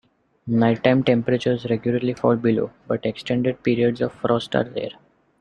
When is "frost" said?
4.13-4.55